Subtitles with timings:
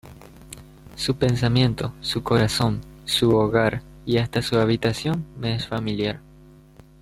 [0.95, 6.21] Su pensamiento, su corazón, su hogar y hasta su habitación me es familiar.